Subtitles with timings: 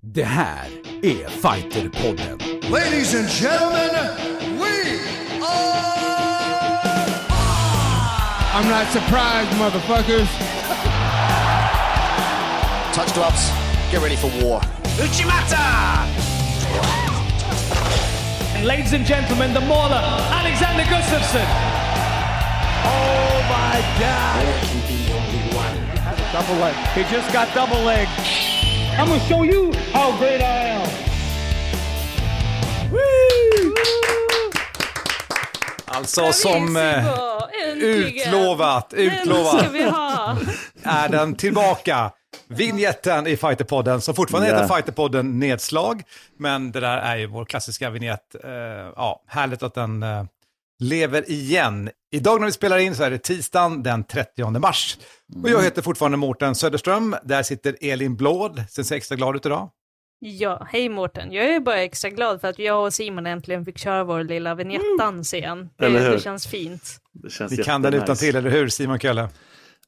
[0.00, 0.66] Det här
[1.02, 2.38] är Fighterpodden.
[2.70, 3.90] Ladies and gentlemen,
[4.58, 5.00] we
[5.42, 6.78] are.
[8.54, 10.28] I'm not surprised, motherfuckers.
[12.94, 13.50] Touch gloves.
[13.90, 14.60] Get ready for war.
[15.00, 16.06] Uchimata!
[18.54, 21.46] And ladies and gentlemen, the mauler, Alexander Gustafsson.
[22.84, 24.46] Oh my God!
[26.32, 26.74] Double leg.
[26.94, 28.07] He just got double leg.
[28.98, 30.88] I'm gonna show you how great I am.
[35.86, 37.06] Alltså som eh,
[37.76, 40.36] utlovat, utlovat vi ha.
[40.82, 42.10] är den tillbaka.
[42.48, 44.54] Vignetten i Fighterpodden som fortfarande Ja.
[44.62, 46.02] heter Fighterpodden Nedslag.
[46.38, 48.34] Men det där är ju vår klassiska vignett.
[48.44, 48.50] Eh,
[48.96, 50.24] ja, härligt att den eh,
[50.80, 51.90] lever igen.
[52.12, 54.98] Idag när vi spelar in så är det tisdagen den 30 mars.
[55.42, 57.16] Och jag heter fortfarande Mårten Söderström.
[57.24, 58.62] Där sitter Elin Blåd.
[58.68, 59.70] Sen ser extra glad ut idag.
[60.20, 61.32] Ja, hej Mårten.
[61.32, 64.54] Jag är bara extra glad för att jag och Simon äntligen fick köra vår lilla
[64.54, 65.68] vignettdans igen.
[65.78, 66.10] Det, Eller hur?
[66.10, 66.82] det känns fint.
[67.12, 69.28] Det känns Ni kan den utan till, eller hur Simon Kölle?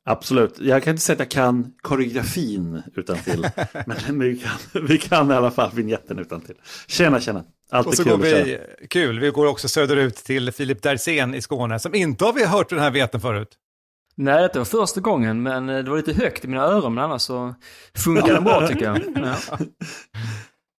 [0.05, 0.59] Absolut.
[0.59, 3.49] Jag kan inte säga att jag kan koreografin utan till.
[3.87, 6.57] men vi kan, vi kan i alla fall vignetten utan till.
[6.89, 7.45] Tjena, tjena.
[7.71, 8.59] Och Alltid så kul går vi,
[8.91, 12.69] kul, vi går också söderut till Filip Dersén i Skåne, som inte har vi hört
[12.69, 13.49] den här veten förut.
[14.17, 17.05] Nej, det var första gången, men eh, det var lite högt i mina öron, men
[17.05, 17.55] annars så
[17.95, 19.01] funkar den bra tycker jag.
[19.15, 19.37] Ja.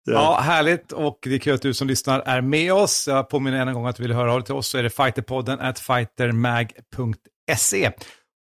[0.06, 3.08] Ja, härligt och det är kul att du som lyssnar är med oss.
[3.08, 4.84] Jag påminner än en gång att du vill höra av dig till oss så är
[4.84, 7.92] det fighterpodden at fightermag.se.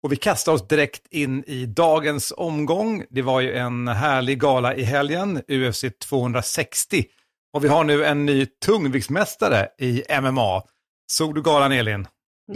[0.03, 3.05] Och vi kastar oss direkt in i dagens omgång.
[3.11, 7.05] Det var ju en härlig gala i helgen, UFC 260.
[7.53, 10.63] Och vi har nu en ny tungviktsmästare i MMA.
[11.07, 12.07] Såg du galan Elin?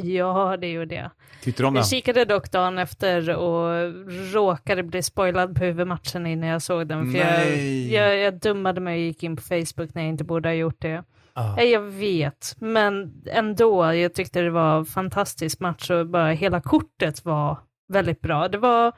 [0.02, 1.10] Ja, det gjorde jag.
[1.42, 1.80] Tyckte du om den?
[1.80, 3.92] Jag kikade dock dagen efter och
[4.32, 7.12] råkade bli spoilad på huvudmatchen innan jag såg den.
[7.12, 7.94] För jag, Nej.
[7.94, 10.82] jag, jag dummade mig och gick in på Facebook när jag inte borde ha gjort
[10.82, 11.04] det.
[11.32, 11.62] Ah.
[11.62, 17.24] Jag vet, men ändå, jag tyckte det var en fantastisk match och bara hela kortet
[17.24, 17.58] var
[17.92, 18.48] väldigt bra.
[18.48, 18.92] Det var,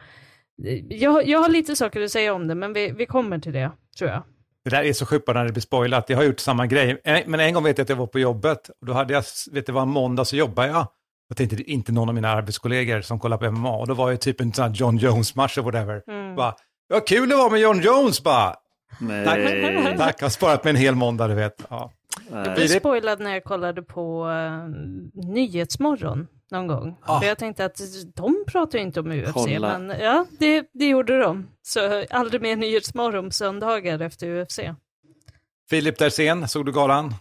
[0.88, 3.70] jag, jag har lite saker att säga om det, men vi, vi kommer till det,
[3.98, 4.22] tror jag.
[4.66, 6.10] Det där är så sjukt när det blir spoilat.
[6.10, 7.00] Jag har gjort samma grej.
[7.04, 8.68] Eh, Men en gång vet jag att jag var på jobbet.
[8.80, 10.86] Och då hade jag, vet du vad, en måndag så jobbade jag.
[11.28, 13.76] Jag tänkte det är inte någon av mina arbetskollegor som kollar på MMA.
[13.76, 16.02] Och då var jag typ en sån här John Jones-match eller whatever.
[16.08, 16.34] Mm.
[16.36, 16.54] Bara,
[16.88, 18.50] vad kul det var med John Jones bara.
[18.50, 18.60] Tack,
[19.00, 19.94] Nej.
[19.98, 21.64] tack, jag har sparat mig en hel måndag, du vet.
[21.70, 21.92] Ja.
[22.30, 26.96] Jag blev spoilad när jag kollade på uh, Nyhetsmorgon någon gång.
[27.02, 27.20] Ah.
[27.20, 27.80] För jag tänkte att
[28.14, 29.78] de pratar ju inte om UFC, Kolla.
[29.78, 31.46] men ja, det, det gjorde de.
[31.62, 34.60] Så aldrig mer Nyhetsmorgon söndagar efter UFC.
[35.70, 37.14] Filip Dersén, såg du galan?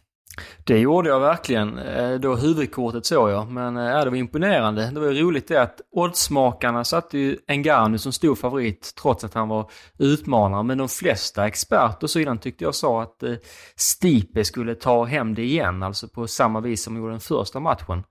[0.64, 1.78] Det gjorde jag verkligen.
[1.78, 4.92] Eh, Då huvudkortet såg jag, men eh, ja, det var imponerande.
[4.92, 9.34] Det var ju roligt det att oddsmakarna satte ju Ngannou som stor favorit trots att
[9.34, 10.64] han var utmanare.
[10.64, 13.34] Men de flesta experter och så vidare tyckte jag sa att eh,
[13.76, 17.60] Stipe skulle ta hem det igen, alltså på samma vis som de gjorde den första
[17.60, 18.04] matchen.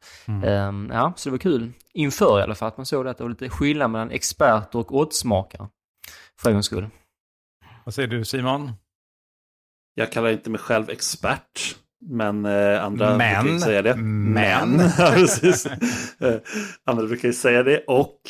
[0.44, 1.72] Ehm, ja, så det var kul.
[1.94, 4.78] Inför i alla fall, att man såg det att det var lite skillnad mellan experter
[4.78, 5.68] och oddsmakare.
[6.40, 6.88] För en gångs skull.
[7.84, 8.72] Vad säger du Simon?
[9.94, 11.76] Jag kallar inte mig själv expert.
[12.06, 13.44] Men eh, andra Men.
[13.44, 13.96] brukar ju säga det.
[13.96, 14.80] Men.
[14.98, 15.66] Ja, precis.
[15.66, 16.36] Eh,
[16.84, 17.84] andra brukar ju säga det.
[17.86, 18.20] Och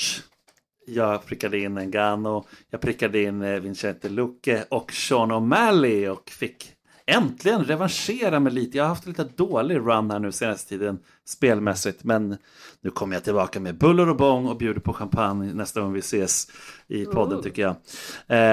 [0.87, 2.45] jag prickade in en Gano.
[2.71, 6.09] Jag prickade in eh, Vincente Lucke och Sean O'Malley.
[6.09, 6.71] Och fick
[7.07, 8.77] äntligen revanschera mig lite.
[8.79, 10.99] Jag har haft en lite dålig run här nu senaste tiden
[11.29, 12.05] spelmässigt.
[12.05, 12.37] Men
[12.81, 15.99] nu kommer jag tillbaka med buller och bång och bjuder på champagne nästa gång vi
[15.99, 16.47] ses
[16.89, 17.43] i podden Ooh.
[17.43, 17.77] tycker jag.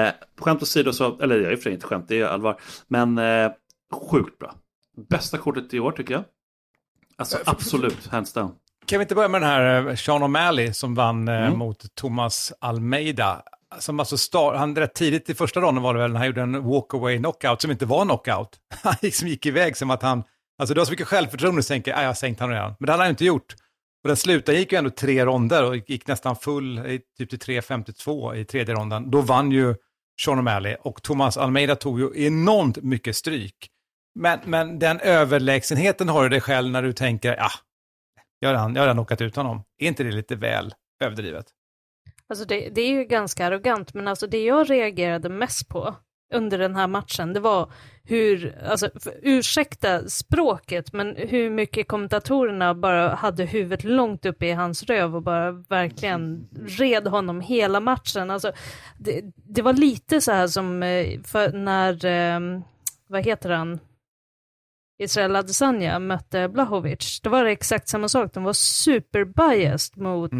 [0.06, 2.60] Eh, skämt åsido så, eller jag är för inte skämt, det är allvar.
[2.88, 3.50] Men eh,
[4.10, 4.54] sjukt bra.
[5.08, 6.24] Bästa kortet i år tycker jag.
[7.16, 8.54] Alltså absolut, hands down.
[8.86, 11.58] Kan vi inte börja med den här eh, Sean O'Malley som vann eh, Mm.
[11.58, 13.42] mot Thomas Almeida?
[13.78, 16.42] Som alltså star- han rätt tidigt i första ronden var det väl, när han gjorde
[16.42, 18.58] en walkaway knockout som inte var knockout.
[18.82, 20.24] Han gick, som gick iväg som att han,
[20.58, 22.74] alltså det var så mycket självförtroende så tänker jag, "Ah, jag har sänkt honom redan.
[22.78, 23.54] Men det hade han inte gjort.
[24.04, 26.80] Och den slutade gick ju ändå tre ronder och gick nästan full,
[27.18, 29.10] typ till 3.52 i tredje ronden.
[29.10, 29.74] Då vann ju
[30.24, 33.68] Sean O'Malley och Thomas Almeida tog ju enormt mycket stryk.
[34.14, 37.50] Men, men den överlägsenheten har du dig själv när du tänker, ja,
[38.38, 39.64] jag har redan, jag har redan knockat ut honom.
[39.78, 40.74] Är inte det lite väl
[41.04, 41.46] överdrivet?
[42.26, 45.96] Alltså det, det är ju ganska arrogant, men alltså det jag reagerade mest på
[46.34, 47.72] under den här matchen, det var
[48.04, 48.90] hur, alltså
[49.22, 55.22] ursäkta språket, men hur mycket kommentatorerna bara hade huvudet långt upp i hans röv och
[55.22, 56.48] bara verkligen
[56.78, 58.30] red honom hela matchen.
[58.30, 58.52] Alltså,
[58.98, 62.60] det, det var lite så här som eh, för när, eh,
[63.06, 63.80] vad heter han,
[65.02, 68.34] Israel Adesanya mötte Blahovic, då var det exakt samma sak.
[68.34, 70.32] De var super biased mot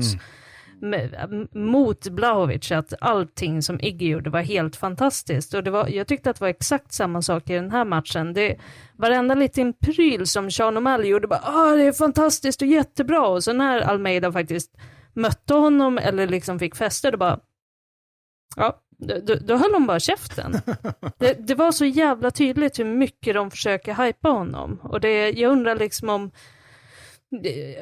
[0.83, 5.55] med, mot Blahovic att allting som Iggy gjorde var helt fantastiskt.
[5.55, 8.35] Och det var, jag tyckte att det var exakt samma sak i den här matchen.
[8.35, 8.57] Det,
[8.97, 13.29] varenda liten pryl som Sean O'Malley gjorde, bara ah, det är fantastiskt och jättebra.
[13.29, 14.77] Och så när Almeida faktiskt
[15.15, 17.41] mötte honom eller liksom fick fäste, då bara
[18.57, 20.53] Ja, då, då höll hon bara käften.
[21.19, 24.81] Det, det, var så jävla tydligt hur mycket de försöker hypa honom.
[24.83, 26.31] Och det, jag undrar liksom om,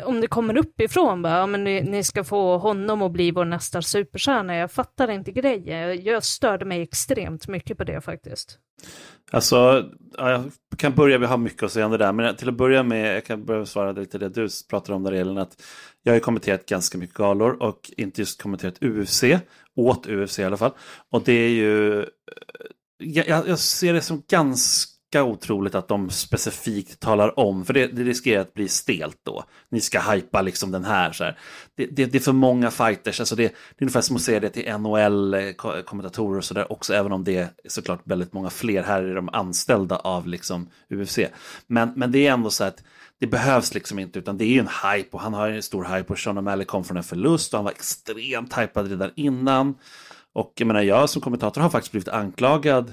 [0.05, 3.45] om det kommer uppifrån, bara, ja, men ni, ni, ska få honom att bli vår
[3.45, 4.57] nästa superstjärna.
[4.57, 6.05] Jag fattar inte grejen.
[6.05, 8.59] Jag störde mig extremt mycket på det faktiskt.
[9.31, 12.49] Alltså, ja, jag kan börja, vi har mycket att säga om det där, men till
[12.49, 15.63] att börja med, jag kan börja svara lite det du pratar om där Elin, att
[16.03, 19.25] jag har ju kommenterat ganska mycket galor och inte just kommenterat UFC,
[19.77, 20.73] åt UFC i alla fall.
[21.11, 22.07] Och det är ju, eh,
[22.99, 28.03] jag, jag ser det som ganska otroligt att de specifikt talar om, för det, det
[28.03, 29.45] riskerar att bli stelt då.
[29.71, 31.13] Ni ska hypa liksom den här.
[31.13, 31.39] Så här.
[31.77, 34.41] Det, det, det, är för många fighters, alltså det, det är ungefär som att säga
[34.41, 38.83] det till NHL-kommentatorer eh, och sådär också, även om det är såklart väldigt många fler.
[38.83, 41.19] Här är de anställda av liksom UFC.
[41.67, 42.83] Men, men det är ändå så att
[43.21, 45.85] det behövs liksom inte, utan det är ju en hype och han har en stor
[45.85, 49.75] hype och Sean O'Malley kom från en förlust och han var extremt hypad redan innan.
[50.33, 52.93] Och jag menar, jag som kommentator har faktiskt blivit anklagad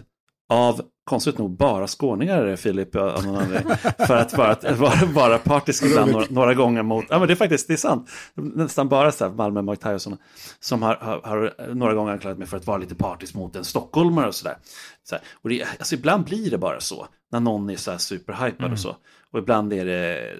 [0.49, 3.77] av, konstigt nog, bara skåningar, Filip, av någon anledning.
[4.07, 7.35] För att vara, vara, vara partisk ibland några, några, gånger mot, ja men det är
[7.35, 8.09] faktiskt, det är sant.
[8.33, 10.17] Nästan bara så här, Malmö, Mike Tyson,
[10.59, 13.63] som har, har, har, några gånger anklagat mig för att vara lite partisk mot en
[13.63, 14.57] stockholmare och sådär.
[15.03, 15.23] Så här.
[15.41, 18.73] Och det, alltså ibland blir det bara så, när någon är så här superhypad mm.
[18.73, 18.95] och så.
[19.31, 20.35] Och ibland är det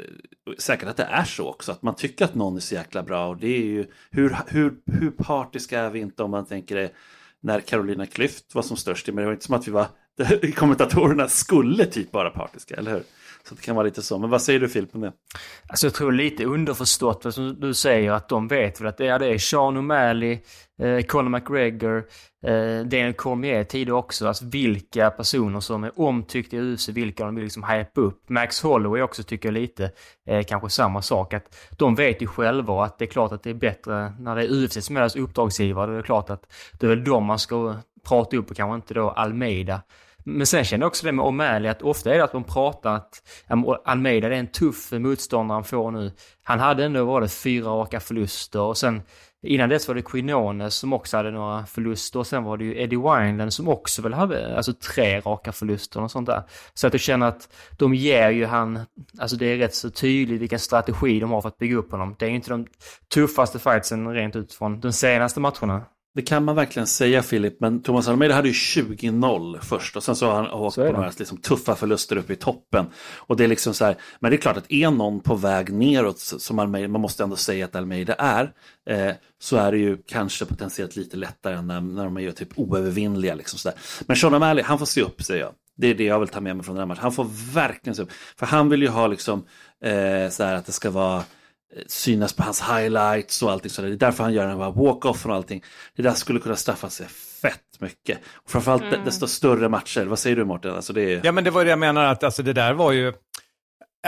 [0.57, 3.27] säkert att det är så också, att man tycker att någon är så jäkla bra.
[3.27, 6.91] Och det är ju, hur, hur, hur partiska är vi inte om man tänker det
[7.41, 9.07] när Carolina Klüft var som störst.
[9.07, 9.87] Men det var inte som att vi var,
[10.55, 13.03] kommentatorerna skulle typ vara partiska, eller hur?
[13.47, 14.19] Så det kan vara lite så.
[14.19, 15.13] Men vad säger du Filip om det?
[15.67, 19.19] Alltså jag tror lite underförstått, som du säger, att de vet väl att det är,
[19.19, 20.39] det är Sean O'Malley,
[20.81, 21.97] eh, Conor McGregor,
[22.45, 24.27] eh, Daniel Cormier tidigare också.
[24.27, 28.29] Alltså vilka personer som är omtyckta i UFC, vilka de vill liksom hypa upp.
[28.29, 29.91] Max Holloway också tycker jag lite
[30.25, 31.33] eh, kanske samma sak.
[31.33, 34.43] Att de vet ju själva att det är klart att det är bättre när det
[34.43, 35.91] är UFC som är deras uppdragsgivare.
[35.91, 37.75] Det är klart att det är väl de man ska
[38.07, 39.81] prata upp och kanske inte då Almeida.
[40.29, 42.95] Men sen känner jag också det med O'Malley att ofta är det att de pratar
[42.95, 43.21] att
[43.85, 46.11] Almeida är en tuff motståndare han får nu.
[46.43, 49.01] Han hade ändå varit fyra raka förluster och sen
[49.43, 52.81] innan dess var det Quinones som också hade några förluster och sen var det ju
[52.81, 56.43] Eddie Wineland som också väl hade alltså tre raka förluster och sånt där.
[56.73, 58.79] Så att jag känner att de ger ju han,
[59.19, 62.15] alltså det är rätt så tydligt vilken strategi de har för att bygga upp honom.
[62.19, 62.67] Det är ju inte de
[63.13, 65.85] tuffaste fightsen rent ut från de senaste matcherna.
[66.17, 70.15] Det kan man verkligen säga Filip, men Thomas Almeida hade ju 20-0 först och sen
[70.15, 72.85] så har han åkt på några liksom, tuffa förluster uppe i toppen.
[73.17, 75.73] Och det är liksom så här, men det är klart att är någon på väg
[75.73, 78.51] neråt som Almeida, man måste ändå säga att Almeida är,
[78.89, 83.35] eh, så är det ju kanske potentiellt lite lättare när, när de är typ oövervinnliga.
[83.35, 83.77] Liksom så där.
[84.05, 85.51] Men Sean O'Malley, han får se upp säger jag.
[85.77, 87.03] Det är det jag vill ta med mig från den här matchen.
[87.03, 88.11] Han får verkligen se upp.
[88.39, 89.45] För han vill ju ha liksom,
[89.83, 91.23] eh, så här att det ska vara
[91.87, 93.89] synas på hans highlights och allting sådär.
[93.89, 95.63] Det är därför han gör den här walk-offen och allting.
[95.95, 97.07] Det där skulle kunna straffa sig
[97.41, 98.19] fett mycket.
[98.33, 99.05] Och framförallt mm.
[99.05, 100.05] desto större matcher.
[100.05, 100.75] Vad säger du Mårten?
[100.75, 101.21] Alltså det är...
[101.23, 103.13] Ja men det var det jag menar att alltså, det där var ju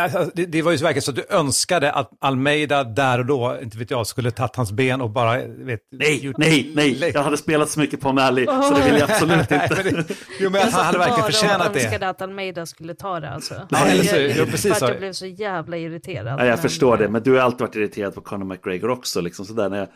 [0.03, 3.25] Alltså, det, det, var ju så verkligen så att du önskade att Almeida där och
[3.25, 5.37] då, inte vet jag, skulle tagit hans ben och bara...
[5.47, 6.37] Vet, nej, gjort...
[6.37, 8.61] nej, nej, jag hade spelat så mycket på Mali oh.
[8.61, 9.81] så det vill jag absolut inte.
[9.83, 11.79] nej, det, jo, men han hade verkligen förtjänat det.
[11.79, 13.67] Jag önskade att Almeida skulle ta det alltså.
[13.69, 16.39] Ja, eller så, jag, precis för att jag blev så jävla irriterad.
[16.39, 19.45] Ja, jag förstår det, men du har alltid varit irriterad på Conor McGregor också, liksom
[19.45, 19.87] sådär när jag...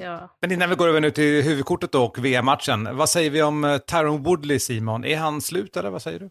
[0.00, 0.36] Ja.
[0.40, 3.78] Men innan vi går över nu till huvudkortet och VM-matchen, vad säger vi om eh,
[3.78, 5.04] Tyron Woodley, Simon?
[5.04, 6.30] Är han slut eller vad säger du?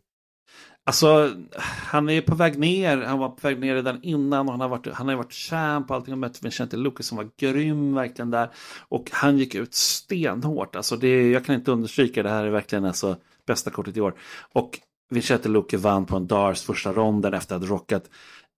[0.88, 2.98] Alltså, han är på väg ner.
[2.98, 5.90] Han var på väg ner redan innan och han har varit, han har varit champ
[5.90, 6.14] och allting.
[6.14, 8.50] Och mött Vincente Lucas som var grym verkligen där.
[8.90, 10.76] Och han gick ut stenhårt.
[10.76, 14.16] Alltså det, jag kan inte understryka det här är verkligen alltså bästa kortet i år.
[14.54, 18.10] Och Vincente Lucas vann på en Dars första ronden efter att ha rockat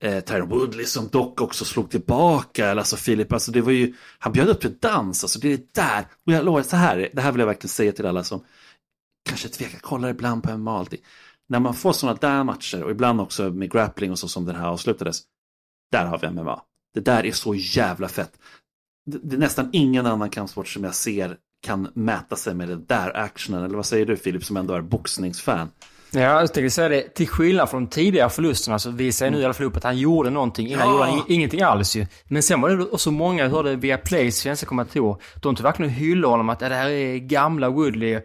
[0.03, 2.71] eh, Tyron Woodley som dock också slog tillbaka.
[2.71, 5.23] Alltså Filip, alltså det var ju, han bjöd upp till dans.
[5.23, 6.05] Alltså det är där.
[6.25, 8.43] Och jag lovar, så här, det här vill jag verkligen säga till alla som
[9.29, 10.99] kanske tvekar, kollar ibland på MMA alltid
[11.49, 14.55] när man får sådana där matcher och ibland också med grappling och så som den
[14.55, 15.21] här avslutades.
[15.91, 16.61] Där har vi MMA.
[16.93, 18.39] Det där är så jävla fett.
[19.05, 22.75] Det, det är nästan ingen annan kampsport som jag ser kan mäta sig med det
[22.75, 23.63] där actionen.
[23.63, 25.69] Eller vad säger du Filip som ändå är boxningsfan?
[26.11, 27.01] Ja, jag tänkte säga det.
[27.15, 29.83] Till skillnad från de tidigare förlusterna så visar jag nu i alla fall upp att
[29.83, 30.67] han gjorde någonting.
[30.67, 30.91] Innan Ja.
[30.93, 32.05] gjorde han ing- ingenting alls ju.
[32.27, 35.91] Men sen var det också många, jag hörde via Plays svenska kommentatorer, de tog verkligen
[35.91, 38.13] och hyllade honom att "Ja, det här är gamla Woodley.
[38.13, 38.21] Eh,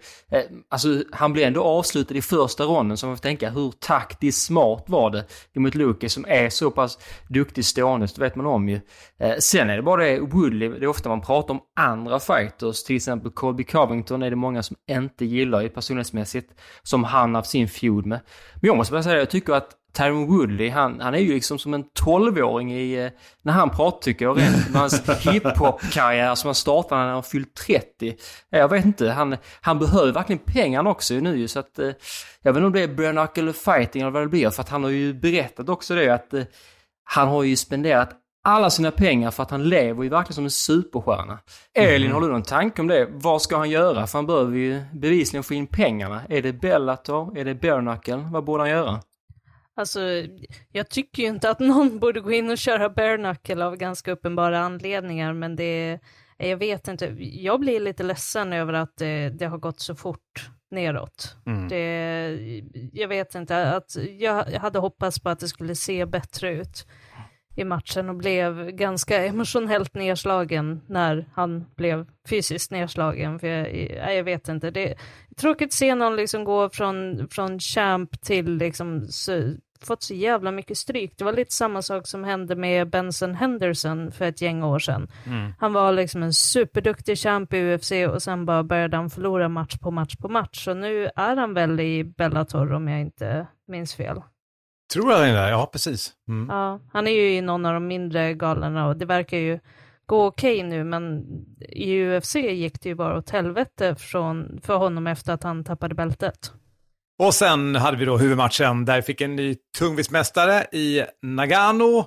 [0.71, 4.85] Alltså, han blev ändå avslutad i första ronden, så man får tänka hur taktiskt smart
[4.87, 5.25] var det
[5.57, 6.99] emot Lucas som är så pass
[7.29, 8.81] duktig stående, det vet man om ju.
[9.21, 12.85] Eh, Sen är det bara det, Woodley, det är ofta man pratar om andra fighters,
[12.85, 16.51] till exempel Colby Covington är det många som inte gillar ju personlighetsmässigt,
[16.83, 18.21] som han har sin feud med.
[18.55, 21.59] Men jag måste bara säga, jag tycker att Tyron Woodley, han, han är ju liksom
[21.59, 23.11] som en 12-åring i, eh,
[23.43, 27.55] när han pratar tycker jag, rent med hans hiphop-karriär som han startade när han fyllt
[27.55, 28.09] 30.
[28.09, 28.15] Eh,
[28.51, 31.91] Jag vet inte, han, han behöver verkligen pengarna också nu så att eh,
[32.43, 34.69] jag vet inte om det är bare knuckle fighting eller vad det blir, för att
[34.69, 36.43] han har ju berättat också det att eh,
[37.05, 38.11] han har ju spenderat
[38.43, 41.39] alla sina pengar för att han lever ju verkligen som en superstjärna.
[41.75, 43.09] Elin, har du någon tanke om det?
[43.11, 44.07] Vad ska han göra?
[44.07, 46.23] För han behöver ju bevisligen få in pengarna.
[46.29, 47.39] Är det Bellator?
[47.39, 48.29] Är det bare?
[48.33, 49.01] Vad borde han göra?
[49.77, 50.01] Alltså,
[50.73, 54.61] jag tycker ju inte att någon borde gå in och köra bare av ganska uppenbara
[54.61, 55.99] anledningar, men det,
[56.37, 60.51] jag vet inte, jag blir lite ledsen över att det, det har gått så fort
[60.71, 61.37] neråt.
[61.69, 66.87] Det, jag vet inte, att jag hade hoppats på att det skulle se bättre ut
[67.55, 73.39] i matchen och blev ganska emotionellt nedslagen när han blev fysiskt nedslagen.
[73.39, 74.95] För jag, jag vet inte, det är
[75.37, 80.51] tråkigt att se någon liksom gå från, från champ till liksom så, fått så jävla
[80.51, 81.13] mycket stryk.
[81.17, 85.09] Det var lite samma sak som hände med Benson Henderson för ett gäng år sedan.
[85.59, 89.79] Han var liksom en superduktig champ i UFC och sen bara började han förlora match
[89.79, 90.65] på match på match.
[90.65, 94.23] Så nu är han väl i Bellator om jag inte minns fel.
[94.93, 95.51] Tror jag det?
[95.51, 96.13] Ja, precis.
[96.29, 96.49] Mm.
[96.57, 99.59] Ja, han är ju i någon av de mindre galorna och det verkar ju
[100.07, 101.25] gå okej nu, men
[101.69, 105.95] i UFC gick det ju bara åt helvete från, för honom efter att han tappade
[105.95, 106.53] bältet.
[107.19, 111.99] Och sen hade vi då huvudmatchen där vi fick en ny tungviktsmästare i Nagano.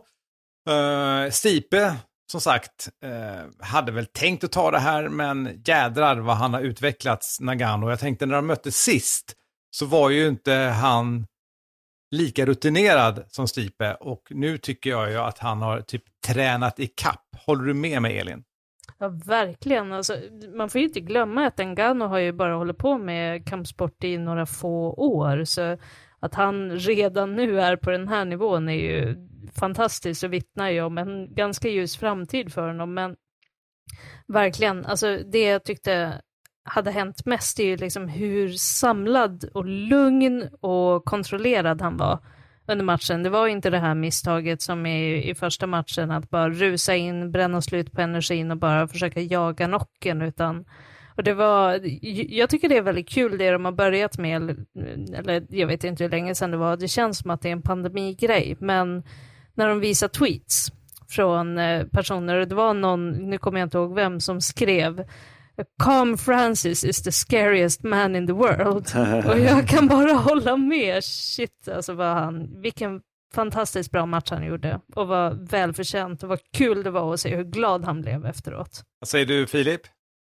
[0.69, 1.95] Uh, Stipe,
[2.31, 6.61] som sagt, eh, hade väl tänkt att ta det här, men jädrar vad han har
[6.61, 7.89] utvecklats, Nagano.
[7.89, 9.33] Jag tänkte när de möttes sist
[9.71, 11.25] så var ju inte han
[12.15, 16.87] lika rutinerad som Stipe och nu tycker jag ju att han har typ tränat i
[16.87, 17.25] kapp.
[17.45, 18.43] Håller du med mig Elin?
[18.99, 19.93] Ja, verkligen.
[19.93, 20.17] Alltså,
[20.57, 24.17] man får ju inte glömma att Ngannou har ju bara hållit på med kampsport i
[24.17, 25.77] några få år, så
[26.19, 29.15] att han redan nu är på den här nivån är ju
[29.55, 33.15] fantastiskt och vittnar ju om en ganska ljus framtid för honom, men
[34.27, 36.21] verkligen, alltså det jag tyckte
[36.65, 42.19] hade hänt mest är ju liksom hur samlad och lugn och kontrollerad han var
[42.67, 43.23] under matchen.
[43.23, 47.31] Det var inte det här misstaget som i, i första matchen, att bara rusa in,
[47.31, 50.65] bränna slut på energin och bara försöka jaga nocken, utan
[51.17, 51.79] och det var,
[52.33, 54.65] jag tycker det är väldigt kul det de har börjat med,
[55.15, 57.53] eller, jag vet inte hur länge sedan det var, det känns som att det är
[57.53, 59.03] en pandemigrej, men
[59.53, 60.71] när de visar tweets
[61.09, 65.05] från eh, personer, och det var någon, nu kommer jag inte ihåg vem, som skrev
[65.83, 68.87] Calm Francis is the scariest man in the world.
[69.25, 71.03] Och jag kan bara hålla med.
[71.03, 73.01] Shit, alltså vad han, vilken
[73.35, 74.79] fantastiskt bra match han gjorde.
[74.95, 78.81] Och vad välförtjänt och vad kul det var att se hur glad han blev efteråt.
[78.99, 79.81] Vad säger du Filip?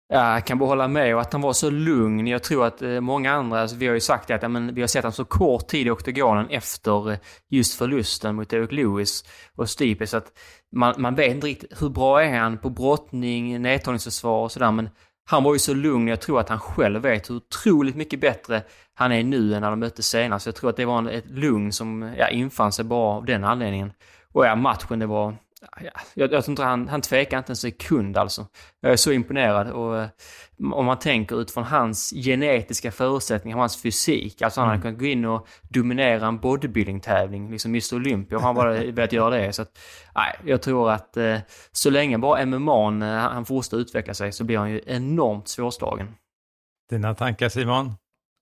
[0.07, 2.27] Ja, jag kan bara hålla med och att han var så lugn.
[2.27, 4.75] Jag tror att eh, många andra, alltså, vi har ju sagt det att ja, men,
[4.75, 7.17] vi har sett honom så kort tid i oktogonen efter eh,
[7.49, 9.23] just förlusten mot Eric Lewis
[9.55, 10.31] och Stipe så att
[10.75, 14.89] man, man vet inte riktigt hur bra är han på brottning, nedtagningsförsvar och sådär men
[15.25, 18.63] han var ju så lugn, jag tror att han själv vet hur otroligt mycket bättre
[18.93, 20.45] han är nu än när de möttes senast.
[20.45, 23.43] Jag tror att det var en, ett lugn som ja, infann sig bara av den
[23.43, 23.93] anledningen.
[24.31, 25.35] Och ja, matchen det var...
[25.81, 28.47] Ja, jag, jag tror inte han, han tvekar inte en sekund alltså.
[28.81, 30.07] Jag är så imponerad och eh,
[30.73, 34.41] om man tänker utifrån hans genetiska förutsättningar, hans fysik.
[34.41, 38.55] Alltså han hade kunnat gå in och dominera en bodybuilding-tävling, liksom Mr Olympia, om han
[38.55, 39.53] bara velat göra det.
[39.53, 39.79] Så att,
[40.15, 41.37] nej, jag tror att eh,
[41.71, 46.07] så länge bara MMA eh, han fortsätter utveckla sig så blir han ju enormt svårslagen.
[46.89, 47.93] Dina tankar Simon?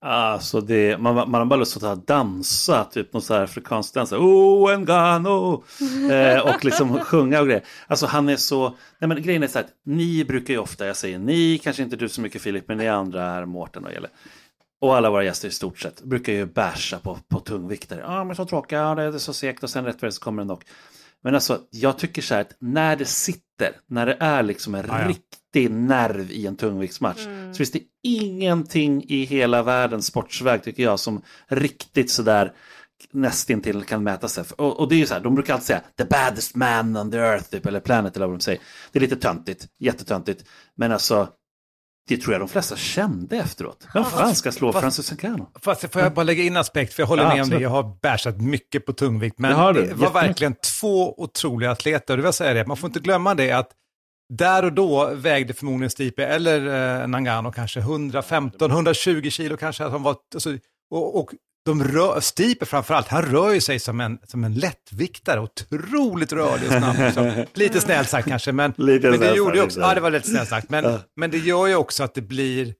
[0.04, 4.12] Alltså det, man, man har bara lust att dansa, typ någon sån här afrikansk dans.
[4.12, 5.64] Oh, Ngano!
[6.10, 7.62] Eh, och liksom sjunga och grejer.
[7.86, 8.68] Alltså han är så,
[8.98, 11.96] nej men grejen är så här, ni brukar ju ofta, jag säger ni, kanske inte
[11.96, 14.08] du så mycket Filip, men ni andra här, Mårten och Jelle.
[14.80, 18.00] Och alla våra gäster i stort sett brukar ju basha på, på tungviktare.
[18.00, 20.12] Ja, ah, men så tråkiga, ja, det är så segt och sen rätt för det
[20.12, 20.64] så kommer det nog.
[21.22, 24.84] Men alltså, jag tycker så här att när det sitter, när det är liksom en
[24.88, 25.08] Ja, ja.
[25.08, 27.20] riktig nerv i en tungviktsmatch,
[27.52, 32.52] så finns det ingenting i hela världens sportsväg tycker jag som riktigt sådär
[33.10, 34.44] nästintill kan mäta sig.
[34.56, 37.10] Och, och det är ju så här, de brukar alltid säga the baddest man on
[37.10, 38.60] the earth, typ, eller planet eller vad de säger.
[38.92, 40.44] Det är lite töntigt, jättetöntigt.
[40.74, 41.28] Men alltså,
[42.08, 43.86] det tror jag de flesta kände efteråt.
[43.94, 45.46] Vem fan ska slå fast- Francis Ngannou?
[45.60, 47.42] Fast får jag bara lägga in aspekt, för jag håller Ja, med om det.
[47.42, 47.62] absolut.
[47.62, 49.36] Jag har bärsat mycket på tungvikt.
[49.38, 52.14] Det Men du, det var verkligen två otroliga atleter.
[52.14, 53.68] Och det vill säga det, man får inte glömma det att
[54.34, 59.84] där och då vägde förmodligen Stipe eller eh, Nangano kanske 115-120 kilo kanske.
[59.84, 60.50] Att han var, alltså,
[60.90, 61.30] och, och
[61.64, 66.68] de rör, Stipe framförallt, han rör ju sig som en, som en lättviktare, otroligt rörlig
[66.68, 66.96] och snabb.
[66.98, 67.44] Liksom.
[67.54, 70.28] Lite snällt sagt kanske, men, Lite men det gjorde ju också, ja det var lite
[70.28, 70.98] snällt sagt, men, Ja.
[71.16, 72.74] men det gör ju också att det blir,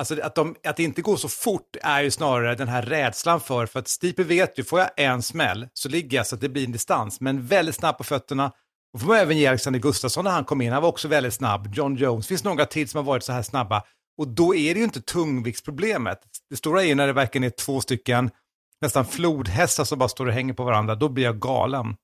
[0.00, 3.40] Alltså att, de, att det inte går så fort är ju snarare den här rädslan
[3.40, 6.40] för, för att Stipe vet ju, får jag en smäll så ligger jag så att
[6.40, 8.52] det blir en distans, men väldigt snabb på fötterna.
[8.94, 11.34] Och får man även ge Alexander Gustafsson när han kom in, han var också väldigt
[11.34, 11.74] snabb.
[11.74, 13.82] John Jones, finns några till som har varit så här snabba.
[14.18, 16.18] Och då är det ju inte tungviktsproblemet.
[16.50, 18.30] Det stora är ju när det verkligen är två stycken
[18.80, 21.96] nästan flodhästar som bara står och hänger på varandra, då blir jag galen.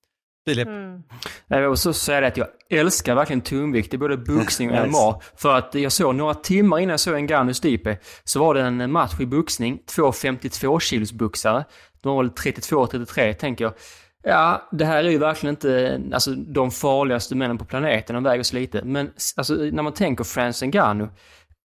[0.48, 0.68] Filip?
[0.68, 1.02] Mm.
[1.46, 4.88] Jag vill också säga det att jag älskar verkligen tungvikt i både boxning och Nice.
[4.88, 5.20] MMA.
[5.36, 8.92] För att jag såg några timmar innan jag såg Ngannou Stipe så var det en
[8.92, 9.78] match i boxning.
[9.86, 11.64] Två 52 kilos boxare.
[12.02, 13.74] De var väl 32-33 tänker jag.
[14.22, 18.14] Ja, det här är ju verkligen inte alltså, de farligaste männen på planeten.
[18.14, 18.84] De väger så lite.
[18.84, 21.08] Men alltså, när man tänker Francis Ngannou.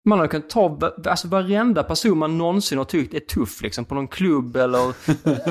[0.05, 3.95] Man har kunnat ta alltså, varenda person man någonsin har tyckt är tuff liksom, på
[3.95, 4.93] någon klubb eller...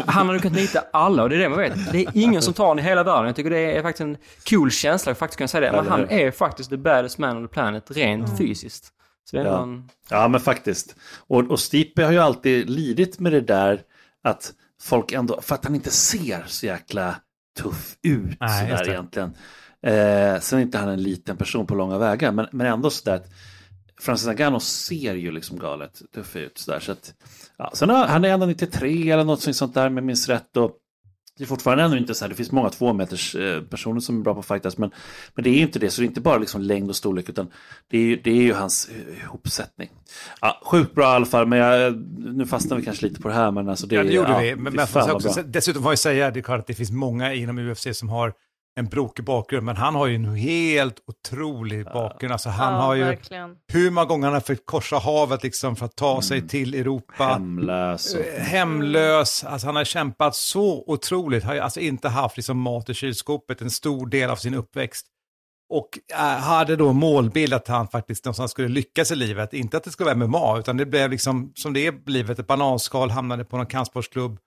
[0.11, 1.92] Han hade kunnat nita alla och det är det man vet.
[1.92, 3.26] Det är ingen som tar honom i hela världen.
[3.26, 4.16] Jag tycker det är faktiskt en
[4.50, 5.76] cool känsla att faktiskt kunna säga det.
[5.82, 8.92] Men han är faktiskt the baddest man on the planet rent fysiskt.
[9.30, 9.62] Så det är Ja.
[9.62, 9.88] en...
[10.11, 10.97] Ja, men faktiskt.
[11.26, 13.80] Och, och Stipe har ju alltid lidit med det där
[14.25, 17.16] att folk ändå, för att han inte ser så jäkla
[17.61, 19.35] tuff ut Nej, sådär egentligen.
[19.87, 23.16] Eh, sen är inte han en liten person på långa vägar, men, men ändå sådär
[23.16, 23.26] att
[24.02, 26.59] Francis Ngannou ser ju liksom galet tuff ut.
[26.59, 27.14] Sådär, så att,
[27.56, 30.56] ja, sen har, han är ändå 93 eller något sånt där jag minns rätt.
[30.56, 30.78] Och
[31.38, 34.23] det är fortfarande ändå inte så här, det finns många tvåmeters eh, personer som är
[34.23, 34.90] bra på fightas, men,
[35.35, 37.50] men det är inte det, så det är inte bara liksom längd och storlek, utan
[37.90, 39.90] det är ju, det är ju hans eh, ihopsättning.
[40.40, 43.35] Ja, sjukt bra i alla fall, men jag, nu fastnar vi kanske lite på det
[43.35, 44.56] här, men alltså det, Ja, det gjorde ja, vi.
[44.56, 47.59] Men, men också, dessutom får jag säga, det är klart att det finns många inom
[47.59, 48.32] UFC som har
[48.75, 52.33] en brokig bakgrund, men han har ju en helt otrolig bakgrund.
[52.33, 53.57] Alltså han ja, har ju verkligen.
[53.73, 56.23] hur många gånger han har fått korsa havet liksom för att ta Mm.
[56.23, 57.25] sig till Europa.
[57.25, 58.21] Hemlös och...
[58.21, 62.88] Eh, Hemlös, alltså han har kämpat så otroligt, har ju alltså inte haft liksom mat
[62.88, 65.07] i kylskåpet en stor del av sin uppväxt.
[65.71, 69.52] Och äh, hade då målbild att han faktiskt någonstans skulle lyckas i livet.
[69.55, 72.47] Inte att det skulle vara MMA, utan det blev liksom som det är livet, ett
[72.47, 74.38] bananskal, hamnade på någon kampsportsklubb.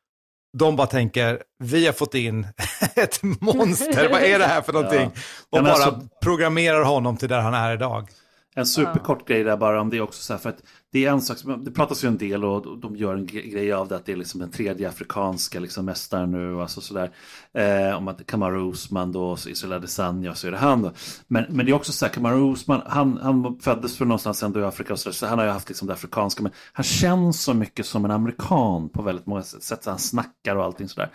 [0.57, 2.47] De bara tänker, vi har fått in
[2.95, 5.07] ett monster, vad är det här för någonting?
[5.07, 5.13] Och
[5.50, 8.09] Ja, men bara alltså- programmerar honom till där han är idag.
[8.55, 10.57] En superkort grej där bara om det också så här, för att
[10.96, 13.74] det är en sak som, det pratas ju en del och de gör en grej
[13.74, 17.12] av det att det är liksom den tredje afrikanska liksom mästaren nu, alltså sådär.
[17.53, 20.92] Eh, om att Kamaru Usman då, och Israel Adesanya, så är det han då.
[21.27, 24.60] Men, men det är också så här, Kamaru Usman, han, han föddes för någonstans ändå
[24.60, 26.84] i Afrika och så, där, så han har ju haft liksom det afrikanska, men han
[26.84, 30.64] känns så mycket som en amerikan på väldigt många sätt, sätt så han snackar och
[30.64, 31.10] allting sådär.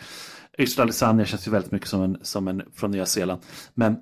[0.59, 3.41] Israel Adesanya känns ju väldigt mycket som en, som en från Nya Zeeland.
[3.75, 3.97] Men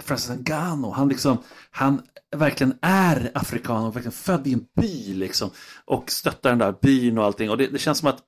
[0.00, 1.38] Francis Ngannou, han liksom,
[1.70, 2.02] han
[2.36, 5.50] verkligen är afrikan och verkligen född i en by liksom.
[5.84, 7.50] Och stöttar den där byn och allting.
[7.50, 8.22] Och det, det känns som att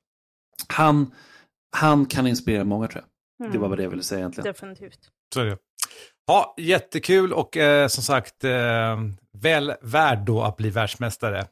[0.68, 1.14] han,
[1.76, 3.04] han kan inspirera många tror
[3.38, 3.52] jag.
[3.52, 4.44] Det var bara det jag ville säga egentligen.
[4.44, 4.98] Definitivt.
[5.34, 5.58] Så är det.
[6.26, 8.98] Ja, jättekul och eh, som sagt, eh,
[9.38, 11.46] väl värd då att bli världsmästare.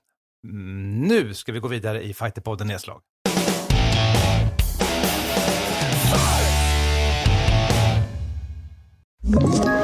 [0.48, 3.00] Mm, nu ska vi gå vidare i Fighterpodden Nedslag.
[9.26, 9.83] Ett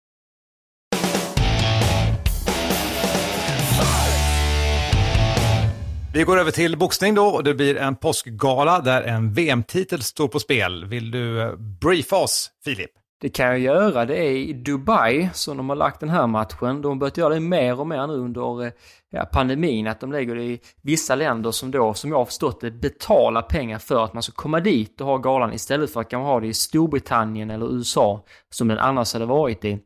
[6.13, 10.27] Vi går över till boxning då och det blir en påskgala där en VM-titel står
[10.27, 10.85] på spel.
[10.85, 12.89] Vill du eh, briefa oss, Filip?
[13.21, 14.05] Det kan jag göra.
[14.05, 16.81] Det är i Dubai som de har lagt den här matchen.
[16.81, 18.71] De har börjat göra det mer och mer nu under eh,
[19.11, 19.87] ja, pandemin.
[19.87, 23.41] Att de lägger det i vissa länder som då, som jag har förstått det, betalar
[23.41, 26.39] pengar för att man ska komma dit och ha galan istället för att man ha
[26.39, 29.79] det i Storbritannien eller USA som den annars hade varit i.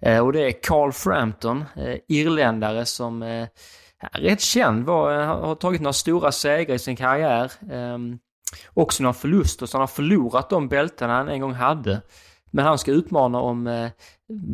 [0.00, 1.64] Eh, och det är Carl Frampton,
[2.08, 3.46] irländare som
[4.12, 7.52] rätt känd, var, eh, har tagit några stora segrar i sin karriär.
[7.70, 8.18] Um,
[8.74, 12.02] också några förluster, så han har förlorat de bältena han en gång hade.
[12.50, 13.90] Men han ska utmana om eh,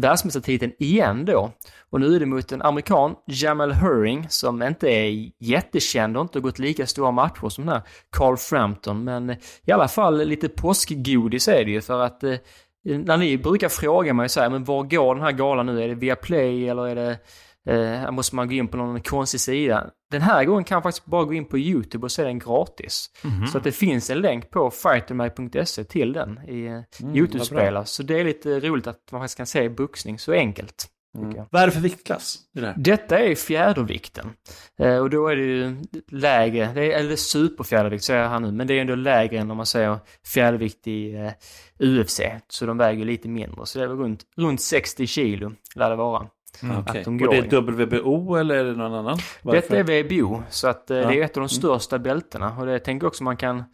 [0.01, 1.53] världsmästartiteln igen då.
[1.91, 6.41] Och nu är det mot en amerikan, Jamal Hurring, som inte är jättekänd och inte
[6.41, 9.05] gått lika stora matcher som den här Carl Frampton.
[9.05, 12.37] Men eh, i alla fall lite påskgodis är det ju för att eh,
[12.85, 15.83] när ni brukar fråga mig så här, men var går den här galan nu?
[15.83, 17.19] Är det via Play eller är det
[17.69, 19.91] Eh, måste man gå in på någon konstig sida.
[20.11, 23.11] Den här gången kan man faktiskt bara gå in på YouTube och se den gratis.
[23.25, 23.47] Mhm.
[23.47, 26.73] Så att det finns en länk på fightermag.se till den i eh,
[27.03, 27.85] Mm, YouTube-spelare.
[27.85, 30.87] Så det är lite roligt att man faktiskt kan se boxning så enkelt.
[31.37, 31.47] jag.
[31.51, 32.75] Vad är det för viktklass det här?
[32.77, 34.31] Detta är fjädervikten.
[34.79, 35.77] Eh, och då är det ju
[36.09, 39.51] lägre, det är, eller superfjädervikt säger jag här nu, men det är ändå lägre än
[39.51, 41.31] om man säger fjädervikt i eh,
[41.79, 42.21] UFC.
[42.49, 43.67] Så de väger lite mindre.
[43.67, 46.27] Så det är väl runt, runt 60 kilo, lär det vara.
[46.63, 47.39] Mm, Att de Och går det i.
[47.39, 49.19] är WBO eller är det någon annan?
[49.43, 51.09] Detta är WBO, så att eh, Ja.
[51.09, 52.57] det är ett av de största bältena.
[52.59, 53.65] Och det jag tänker också man kan,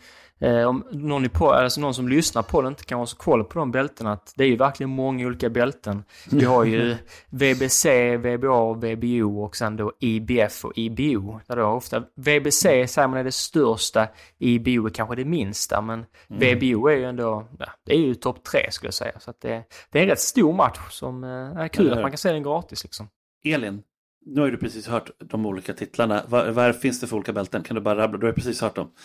[0.41, 3.45] eh, om någon, på, alltså någon som lyssnar på det inte kan ha så koll
[3.45, 6.05] på de bältena, att det är ju verkligen många olika bälten.
[6.31, 6.97] Vi har ju
[7.31, 11.41] VBC, VBA, VBO och sen då IBF och IBO.
[11.47, 16.05] Där då ofta, VBC säger man är det största, IBO är kanske det minsta, men
[16.31, 16.59] Mm.
[16.59, 19.21] VBO är ju ändå, ja, det är ju topp tre skulle jag säga.
[19.21, 22.19] Så det, det är en rätt stor match som eh, är kul att man kan
[22.19, 23.09] se den gratis liksom.
[23.45, 23.83] Elin,
[24.27, 26.23] nu har du precis hört de olika titlarna.
[26.29, 27.63] Vad, vad finns det för olika bälten?
[27.63, 28.19] Kan du bara rabbla?
[28.19, 28.91] Du har precis hört dem.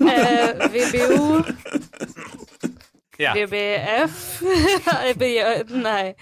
[0.00, 1.42] Eh, VBO,
[3.18, 3.34] Ja.
[3.34, 4.42] VBF,
[5.16, 6.16] V- nej.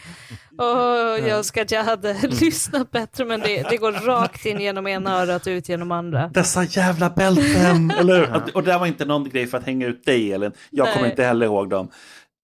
[0.58, 4.86] Och jag önskar att jag hade lyssnat bättre men det, det går rakt in genom
[4.86, 6.28] ena örat och ut genom andra.
[6.28, 7.90] Dessa jävla bälten!
[7.90, 8.56] Eller hur?
[8.56, 10.52] Och det var inte någon grej för att hänga ut dig Elin.
[10.70, 11.10] Jag kommer Nej.
[11.10, 11.90] inte heller ihåg dem.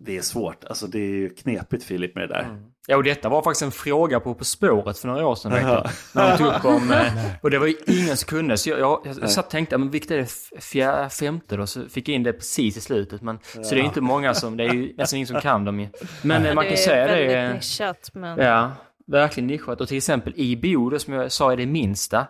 [0.04, 0.64] Det är svårt.
[0.64, 2.48] Alltså det är knepigt Filip med det där.
[2.88, 5.52] Ja, och detta var faktiskt en fråga på På spåret för några år sedan.
[5.52, 6.90] Vet jag, när de tog upp om...
[6.92, 7.12] eh,
[7.42, 8.56] Och det var ju ingen som kunde.
[8.56, 11.66] Så jag, jag, jag satt och tänkte, men vilket är det fjär, femte då?
[11.66, 13.22] Så fick jag in det precis i slutet.
[13.22, 14.56] Men, Så det är inte många som...
[14.56, 15.88] Det är ju nästan ingen som kan dem ju.
[16.22, 17.14] Men eh, man kan det säga är det...
[17.14, 18.38] väldigt är- nischat men...
[18.38, 18.70] Ja,
[19.06, 19.80] verkligen nischat.
[19.80, 22.26] Och till exempel IBO, det som jag sa är det minsta.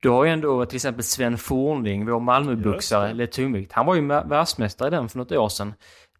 [0.00, 3.72] Du har ju ändå till exempel Sven Fornling, vår Malmöboxare, eller tungvikt.
[3.72, 5.74] Han var ju världsmästare i den för något år sedan.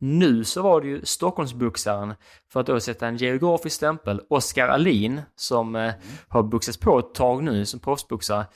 [0.04, 2.14] Nu så var det ju Stockholmsboxaren,
[2.52, 5.92] för att då sätta en geografisk stämpel, Oskar Alin, som eh,
[6.28, 8.46] har boxats på ett tag nu som proffsboxare.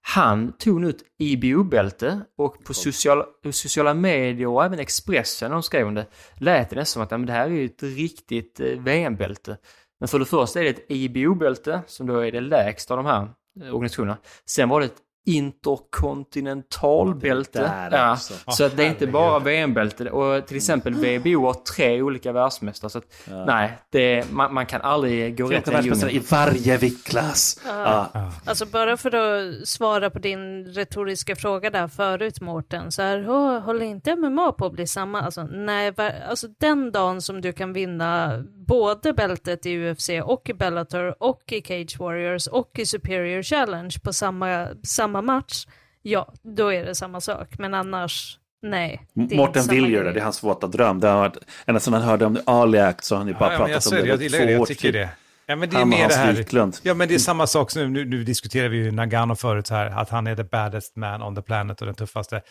[0.00, 5.86] Han tog nu ett IBO-bälte och på sociala, sociala medier och även Expressen de skrev
[5.86, 8.66] om det lät det nästan som att men det här är ju ett riktigt eh,
[8.66, 9.56] VM-bälte.
[10.00, 13.06] Men för det första är det ett IBO-bälte som då är det lägsta av de
[13.06, 13.28] här
[13.62, 14.18] eh, organisationerna.
[14.44, 17.88] Sen var det ett interkontinentalbälte.
[17.92, 18.16] Ja,
[18.48, 20.10] så att det är inte bara VM-bälte.
[20.10, 22.90] Och till exempel VBO har tre olika världsmästare.
[22.90, 23.04] Så att,
[23.46, 27.60] nej, det, man, man kan aldrig gå rätt i världsmästare i varje viktklass.
[27.66, 28.06] Ja.
[28.44, 33.58] Alltså bara för att svara på din retoriska fråga där förut Mårten, så här, "Åh,
[33.58, 35.22] håller inte MMA på att bli samma?
[35.22, 35.92] Alltså, nej,
[36.28, 41.42] alltså den dagen som du kan vinna både bältet i UFC och i Bellator och
[41.52, 45.66] i Cage Warriors och i Superior Challenge på samma, samma match,
[46.02, 47.48] ja, då är det samma sak.
[47.58, 49.06] Men annars, nej.
[49.14, 51.00] Mårten samma vill göra det, det är hans våta dröm.
[51.00, 53.52] Det har varit, ända sedan han hörde om Ali Act så har han ju bara
[53.52, 54.06] Ja, pratat om det.
[54.06, 55.08] jag i gillar två det, jag tycker det.
[55.46, 56.32] Ja, men det är Han mer det här.
[56.32, 56.76] Wiklund.
[56.82, 59.86] Ja, men det är samma sak som nu, nu diskuterar vi ju Nagano förut här,
[59.86, 62.42] att han är the baddest man on the planet och den tuffaste.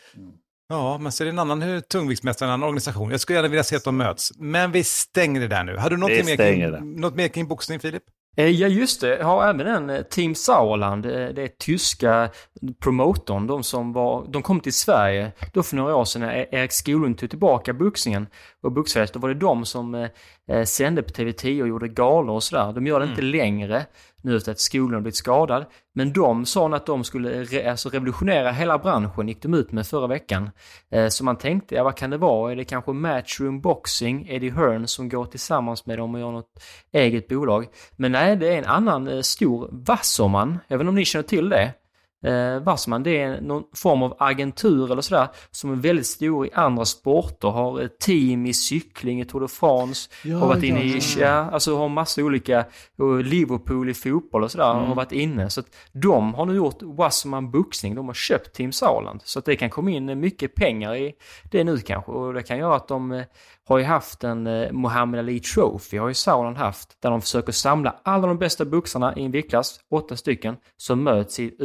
[0.69, 3.11] Ja, men så är det en annan tungviktsmästare, en annan organisation.
[3.11, 4.31] Jag skulle gärna vilja se att de möts.
[4.37, 5.77] Men vi stänger det där nu.
[5.77, 6.79] Har du något, mer kring, det.
[6.81, 8.03] något mer kring boxning, Filip?
[8.37, 12.29] Eh, Ja just det, jag har även en eh, Team Sauerland, eh, det är tyska
[12.79, 16.47] promotorn, de som var, de kom till Sverige då för några år sedan när E-
[16.51, 18.27] Erik Skoglund tog tillbaka boxningen
[18.63, 19.95] och boxfest, då var det de som
[20.49, 22.73] eh, sände på TV10 och gjorde galor och sådär.
[22.73, 23.85] De gör det inte längre
[24.27, 25.65] nu efter att skolan blivit skadad.
[25.93, 29.87] Men de sa att de skulle re, alltså revolutionera hela branschen, gick de ut med
[29.87, 30.49] förra veckan.
[30.91, 32.51] Eh, så man tänkte, ja vad kan det vara?
[32.51, 36.63] Är det kanske Matchroom Boxing, Eddie Hearn som går tillsammans med dem och gör något
[36.91, 37.67] eget bolag?
[37.95, 40.59] Men nej, det är en annan eh, stor Wasserman.
[40.67, 41.73] Jag vet inte om ni känner till det?
[42.23, 46.51] Eh, Wasserman, det är någon form av agentur eller sådär som är väldigt stor i
[46.53, 47.47] andra sporter.
[47.47, 51.77] Har ett team i cykling, i Tour de France, har varit inne i, ja, alltså
[51.77, 52.65] har massa olika,
[52.97, 55.49] och Liverpool i fotboll och sådär har varit inne.
[55.49, 59.21] Så att de har nu gjort Wasserman Boxning, de har köpt Team Sauerland.
[59.23, 61.13] Så att det kan komma in mycket pengar i
[61.51, 63.23] det nu kanske och det kan göra att de eh,
[63.67, 67.51] har ju haft en eh, Muhammad Ali Trophy, har ju Sauerland haft, där de försöker
[67.51, 71.55] samla alla de bästa boxarna i en viktklass, åtta stycken, som möts i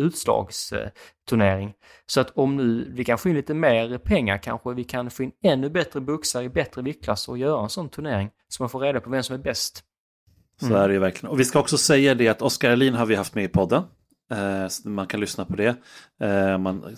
[0.49, 1.73] utslagsturnering.
[2.07, 5.23] Så att om nu vi kan få in lite mer pengar kanske vi kan få
[5.23, 8.31] in ännu bättre boxare i bättre viktklasser och göra en sån turnering.
[8.49, 9.85] Så man får reda på vem som är bäst.
[10.61, 11.31] Så är det ju verkligen.
[11.31, 13.83] Och vi ska också säga det att Oskar Alin har vi haft med i podden.
[14.33, 15.77] Eh, så man kan lyssna på det.
[16.21, 16.97] Eh, man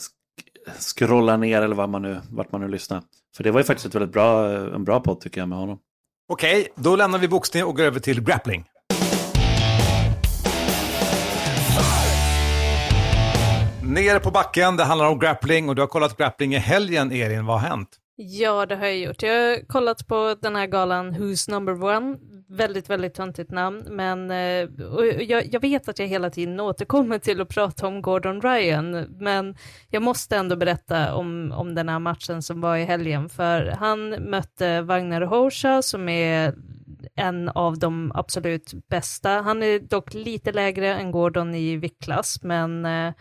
[0.79, 3.03] scrollar ner eller var man nu, vart man nu lyssnar.
[3.37, 5.79] För det var ju faktiskt ett väldigt bra, en bra podd tycker jag med honom.
[6.29, 8.65] Okej, då lämnar vi boxning och går över till grappling.
[13.95, 17.47] Ner på backen, det handlar om grappling och du har kollat grappling i helgen, Elin.
[17.47, 17.89] Vad har hänt?
[18.17, 19.23] Ja, det har jag gjort.
[19.23, 22.17] Jag har kollat på den här galan Who's Number One.
[22.49, 27.19] Väldigt, väldigt töntigt namn, men eh, och jag, jag vet att jag hela tiden återkommer
[27.19, 29.57] till att prata om Gordon Ryan, men
[29.89, 34.09] jag måste ändå berätta om, om den här matchen som var i helgen, för han
[34.11, 36.55] mötte Wagner Hosha som är
[37.17, 39.31] en av de absolut bästa.
[39.31, 43.13] Han är dock lite lägre än Gordon i viktklass, men eh,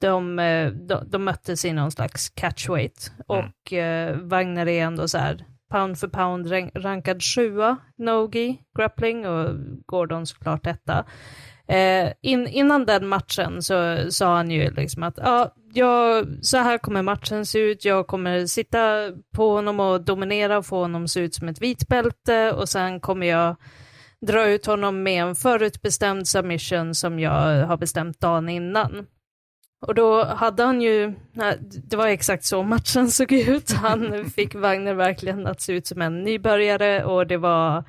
[0.00, 5.18] de, eh, de, de möttes i någon slags catchweight och eh, Wagner är ändå så
[5.18, 9.54] här pound för pound rank, rankad sjua, Nogi, grappling och
[9.86, 11.04] Gordon såklart etta.
[11.68, 16.78] Eh, in, innan den matchen så sa han ju liksom att ja, jag, så här
[16.78, 21.20] kommer matchen se ut, jag kommer sitta på honom och dominera och få honom se
[21.20, 23.56] ut som ett vitbälte och sen kommer jag
[24.26, 29.06] dra ut honom med en förutbestämd submission som jag har bestämt dagen innan.
[29.80, 31.14] Och då hade han ju,
[31.88, 33.72] det var exakt så matchen såg ut.
[33.72, 37.84] Han fick Wagner verkligen att se ut som en nybörjare och det var,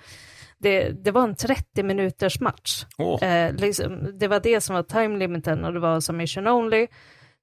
[0.58, 2.86] det, det var en 30 minuters match.
[2.98, 3.24] Åh.
[3.24, 6.88] Eh, liksom, det var det som var time limiten och det var submission only.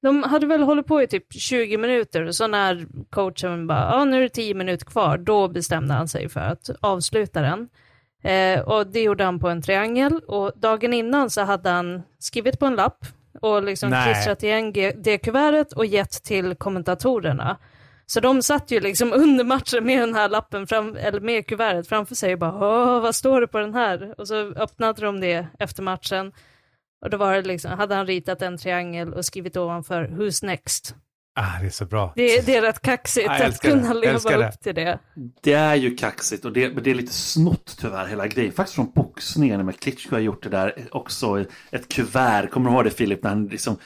[0.03, 4.05] De hade väl hållit på i typ 20 minuter och så när coachen bara, ja
[4.05, 7.69] nu är det 10 minuter kvar, då bestämde han sig för att avsluta den.
[8.23, 12.59] Eh, och det gjorde han på en triangel och dagen innan så hade han skrivit
[12.59, 13.07] på en lapp
[13.41, 14.15] och liksom Nej.
[14.15, 14.73] klistrat igen
[15.03, 17.57] det kuvertet och gett till kommentatorerna.
[18.07, 21.89] Så de satt ju liksom under matchen med den här lappen, fram, eller med kuvertet
[21.89, 24.15] framför sig och bara Åh, vad står det på den här?
[24.19, 26.33] Och så öppnade de det efter matchen.
[27.05, 30.95] Och då var det liksom, hade han ritat en triangel och skrivit ovanför Who's next?
[31.41, 32.13] Ah, det är så bra.
[32.17, 34.01] Det, det är rätt kaxigt jag att kunna det.
[34.01, 34.49] leva det.
[34.49, 34.99] upp till det.
[35.43, 38.53] Det är ju kaxigt och det, men det är lite snott tyvärr hela grejen.
[38.53, 41.45] Faktiskt från boxningen med Klitschko har gjort det där också.
[41.71, 43.23] Ett kuvert, kommer du ihåg det Filip?
[43.23, 43.77] När han liksom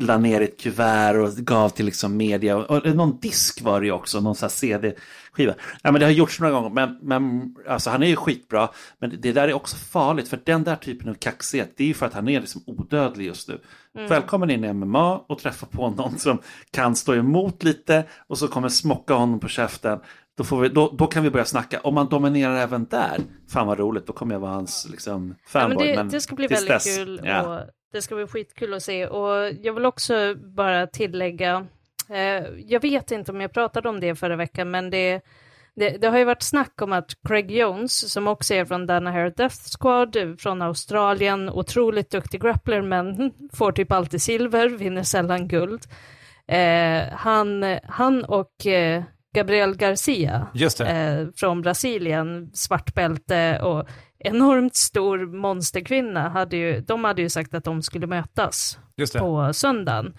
[0.00, 2.56] la ner ett kuvert och gav till liksom media.
[2.56, 5.54] Och, och någon disk var det ju också, någon sån här CD-skiva.
[5.82, 8.68] Ja, men det har gjorts några gånger, men, men alltså, han är ju skitbra.
[8.98, 11.94] Men det där är också farligt, för den där typen av kaxighet, det är ju
[11.94, 13.60] för att han är liksom odödlig just nu.
[13.94, 14.08] Mm.
[14.08, 16.38] Välkommen in i MMA och träffa på någon som
[16.70, 20.00] kan stå emot lite och så kommer smocka honom på käften.
[20.36, 21.80] Då, får vi, då, då kan vi börja snacka.
[21.80, 25.50] Om man dominerar även där, fan vad roligt, då kommer jag vara hans liksom, Ja,
[25.50, 25.76] fanboy.
[25.76, 27.60] men det, Men det ska bli väldigt dess, kul ja.
[27.60, 29.06] och det ska bli skitkul att se.
[29.06, 31.66] Och jag vill också bara tillägga,
[32.08, 35.20] eh, jag vet inte om jag pratade om det förra veckan, men det,
[35.80, 39.32] det, det har ju varit snack om att Craig Jones, som också är från Danaher
[39.36, 45.82] Death Squad, från Australien, otroligt duktig grappler, men får typ alltid silver, vinner sällan guld.
[46.48, 49.02] Eh, han, han och eh,
[49.34, 50.46] Gabriel Garcia
[50.80, 53.88] eh, från Brasilien, svartbälte och
[54.18, 58.78] enormt stor monsterkvinna, hade ju, de hade ju sagt att de skulle mötas
[59.18, 60.14] på söndagen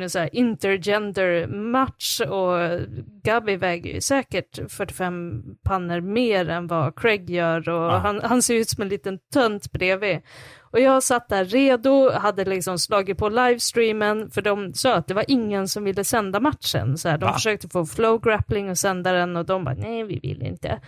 [0.00, 2.80] i en så här intergender-match och
[3.22, 7.96] Gabi väger ju säkert 45 pannor mer än vad Craig gör och Ja.
[7.98, 10.20] han, han ser ut som en liten tönt bredvid.
[10.60, 15.14] Och jag satt där redo, hade liksom slagit på livestreamen, för de sa att det
[15.14, 16.98] var ingen som ville sända matchen.
[16.98, 17.32] Så här, de Va?
[17.32, 20.80] försökte få flow grappling och sända den och de bara nej, vi vill inte.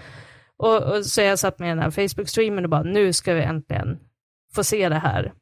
[0.59, 3.99] Och, och så jag satt med den här Facebook-streamen och bara nu ska vi äntligen
[4.55, 5.33] få se det här.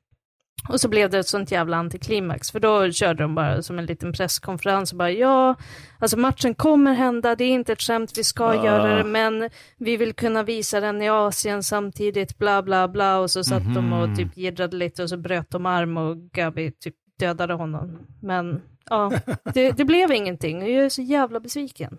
[0.69, 3.87] Och så blev det ett sånt jävla antiklimax, för då körde de bara som en
[3.87, 5.55] liten presskonferens och bara ja,
[5.99, 8.65] alltså matchen kommer hända, det är inte ett skämt, vi ska Ah.
[8.65, 13.31] göra det, men vi vill kunna visa den i Asien samtidigt, bla bla bla, och
[13.31, 16.95] så satt de och typ jiddrade lite och så bröt de arm och Gabi typ
[17.19, 17.99] dödade honom.
[18.23, 19.13] Men ja,
[19.55, 21.99] det, det blev ingenting och jag är så jävla besviken.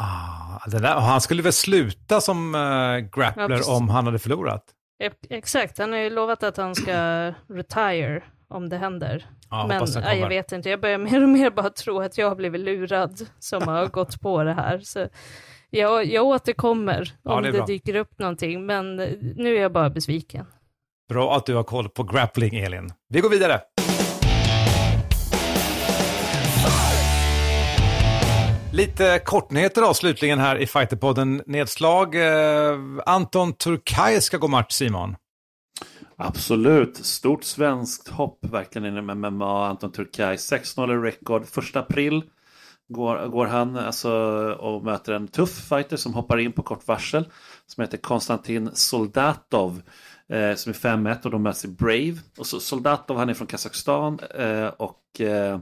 [0.00, 4.64] Ah, där, och han skulle väl sluta som uh, grappler Ja, om han hade förlorat?
[5.02, 6.92] Ex- Exakt, han har ju lovat att han ska
[7.48, 9.26] retire om det händer.
[9.50, 12.28] Ja, Men nej, jag vet inte, jag börjar mer och mer bara tro att jag
[12.28, 14.78] har blivit lurad som har gått på det här.
[14.78, 15.08] Så
[15.70, 17.66] jag, jag återkommer Ja, om det är det, bra.
[17.66, 18.96] dyker upp någonting, men
[19.36, 20.46] nu är jag bara besviken.
[21.08, 22.90] Bra att du har koll på grappling, Elin.
[23.08, 23.60] Vi går vidare.
[28.74, 31.42] Lite kortnyheter då, slutligen här i Fighterpodden.
[31.46, 32.14] Nedslag.
[32.14, 35.16] Eh, Anton Turkaj ska gå match, Simon.
[36.16, 39.68] Absolut, stort svenskt hopp verkligen inom MMA.
[39.68, 41.46] Anton Turkaj, 6-0 i record.
[41.46, 42.22] Första april
[42.88, 44.10] går, går han alltså,
[44.58, 47.28] och möter en tuff fighter som hoppar in på kort varsel.
[47.66, 49.82] Som heter Konstantin Soldatov.
[50.28, 52.16] Eh, som är 5-1 och de möts i Brave.
[52.38, 54.18] Och så Soldatov han är från Kazakstan.
[54.38, 55.58] Eh, och eh,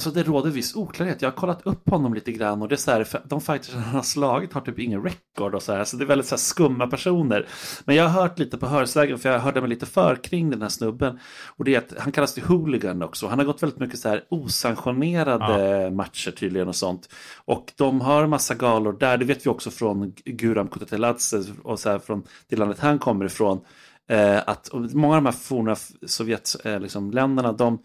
[0.00, 1.22] Alltså det råder viss oklarhet.
[1.22, 3.94] Jag har kollat upp honom lite grann och det är så här, de fighters han
[3.94, 5.84] har slagit har typ ingen record och så här.
[5.84, 7.46] Så det är väldigt så skumma personer.
[7.84, 10.62] Men jag har hört lite på hörsägen för jag hörde mig lite för kring den
[10.62, 11.18] här snubben.
[11.56, 13.26] Och det är att han kallas till hooligan också.
[13.26, 17.08] Han har gått väldigt mycket så här osanktionerade matcher tydligen och sånt.
[17.44, 19.18] Och de har massa galor där.
[19.18, 23.24] Det vet vi också från Guram Kutateladze och så här från det landet han kommer
[23.24, 23.60] ifrån.
[24.08, 27.78] Eh, att många av de här forna Sovjetländerna, eh, liksom, länderna, de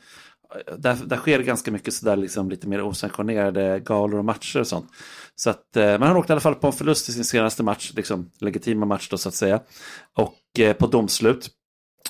[0.78, 4.92] där, där sker ganska mycket sådär liksom lite mer osanktionerade galor och matcher och sånt.
[5.36, 7.64] Så att, eh, men han åkte i alla fall på en förlust i sin senaste
[7.64, 9.60] match, liksom legitima match då så att säga.
[10.14, 11.50] Och eh, på domslut.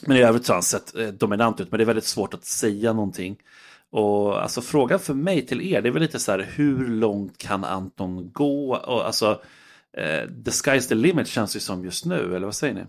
[0.02, 2.34] Men i övrigt så har han sett eh, dominant ut, men det är väldigt svårt
[2.34, 3.38] att säga någonting.
[3.92, 7.38] Och alltså frågan för mig till er, det är väl lite så här, hur långt
[7.38, 8.76] kan Anton gå?
[8.76, 9.42] Och alltså,
[9.98, 12.86] eh, the sky's the limit känns ju som just nu, eller vad säger ni?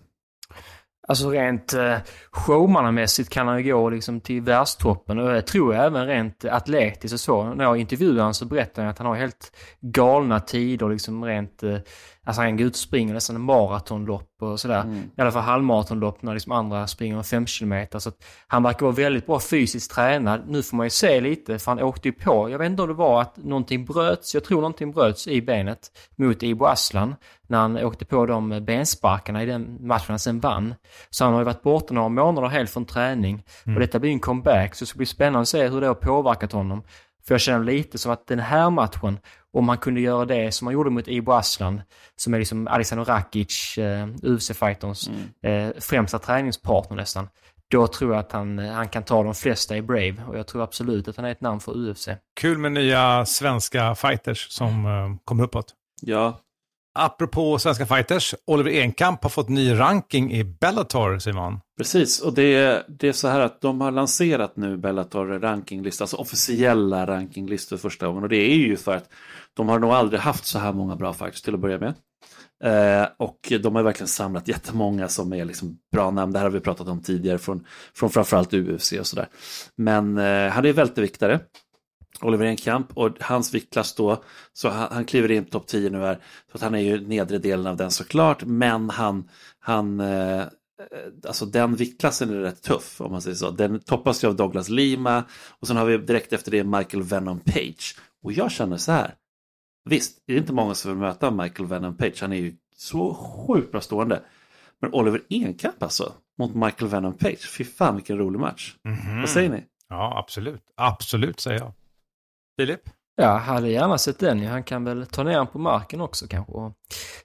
[1.09, 1.97] Alltså rent eh,
[2.31, 7.21] showmannamässigt kan han ju gå liksom till världstoppen och jag tror även rent atletiskt och
[7.21, 7.45] så.
[7.55, 11.63] När jag intervjuade honom så berättade han att han har helt galna tider liksom rent
[11.63, 11.79] eh,
[12.27, 14.81] Alltså han går ut och springer nästan en maratonlopp och sådär.
[14.81, 15.11] Mm.
[15.17, 17.87] I alla fall halvmaratonlopp när liksom andra springer en 5 km.
[17.99, 18.13] Så
[18.47, 20.43] han verkar vara väldigt bra fysiskt tränad.
[20.49, 22.89] Nu får man ju se lite, för han åkte ju på, jag vet inte om
[22.89, 27.15] det var att någonting bröts, jag tror någonting bröts i benet mot Ibo Aslan
[27.49, 30.75] när han åkte på de bensparkarna i den matchen han sen vann.
[31.11, 33.43] Så han har ju varit borta några månader helt från träning.
[33.67, 33.77] Mm.
[33.77, 35.95] Och detta blir en comeback, så det ska bli spännande att se hur det har
[35.95, 36.83] påverkat honom.
[37.27, 39.19] För jag känner lite som att den här matchen,
[39.59, 41.83] om man kunde göra det som man gjorde mot Ibo Aslan,
[42.17, 45.69] som är liksom Alexander Rakic, eh, UFC-fighterns mm.
[45.69, 47.29] eh, främsta träningspartner nästan.
[47.71, 50.47] Då tror jag att han, eh, han kan ta de flesta i Brave och jag
[50.47, 52.09] tror absolut att han är ett namn för UFC.
[52.41, 55.75] Kul med nya svenska fighters som eh, kommer uppåt.
[56.03, 56.41] Ja.
[56.99, 61.61] Apropå svenska fighters, Oliver Enkamp har fått ny ranking i Bellator, Simon.
[61.79, 66.05] Precis, och det är, det är så här att de har lanserat nu Bellator rankinglista,
[66.05, 68.23] alltså officiella rankinglistor första gången.
[68.23, 69.09] Och det är ju för att
[69.57, 71.95] de har nog aldrig haft så här många bra fighters till att börja med.
[72.65, 76.33] Eh, och de har verkligen samlat jättemånga som är liksom bra namn.
[76.33, 79.29] Det här har vi pratat om tidigare från, från framförallt UFC och sådär.
[79.77, 81.41] Men eh, han är välteviktare.
[82.21, 85.99] Oliver Enkamp och hans viktklass då, så han, han kliver in på topp 10 nu
[85.99, 86.19] här.
[86.51, 90.45] Så att han är ju nedre delen av den såklart, men han, han eh,
[91.27, 93.51] alltså den viktklassen är rätt tuff om man säger så.
[93.51, 95.25] Den toppas ju av Douglas Lima
[95.61, 97.99] och sen har vi direkt efter det Michael Venom Page.
[98.23, 99.15] Och jag känner så här,
[99.87, 103.15] visst, det är inte många som vill möta Michael Venom Page, han är ju så
[103.15, 104.23] sjukt bra stående.
[104.81, 108.75] Men Oliver Enkamp alltså, mot Michael Venom Page, fy fan vilken rolig match.
[108.85, 109.21] Mm -hmm.
[109.21, 109.65] Vad säger ni?
[109.89, 110.63] Ja, absolut.
[110.77, 111.73] Absolut säger jag.
[112.61, 112.81] Filip?
[113.17, 114.47] Ja, hade gärna sett den.
[114.47, 116.73] Han kan väl ta ner den på marken också kanske och